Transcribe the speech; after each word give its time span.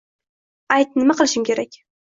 —Ayt, 0.77 0.97
nima 1.03 1.19
qilishim 1.23 1.49
kerak. 1.53 1.83